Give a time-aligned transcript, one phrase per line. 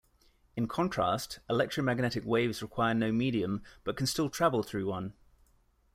[0.55, 5.13] In contrast, electromagnetic waves require no medium, but can still travel through one.